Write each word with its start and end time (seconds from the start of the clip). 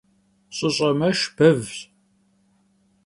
Ş'ış'e 0.55 0.89
meşş 0.99 1.19
bevş. 1.37 1.73